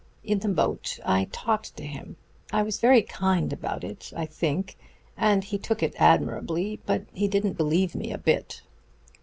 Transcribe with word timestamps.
In 0.23 0.39
the 0.39 0.47
boat 0.47 0.97
I 1.05 1.25
talked 1.31 1.77
to 1.77 1.85
him. 1.85 2.15
I 2.51 2.63
was 2.63 2.79
very 2.79 3.03
kind 3.03 3.53
about 3.53 3.83
it, 3.83 4.11
I 4.15 4.25
think, 4.25 4.75
and 5.15 5.43
he 5.43 5.59
took 5.59 5.83
it 5.83 5.93
admirably, 5.95 6.79
but 6.87 7.03
he 7.13 7.27
didn't 7.27 7.53
believe 7.53 7.93
me 7.93 8.11
a 8.11 8.17
bit. 8.17 8.63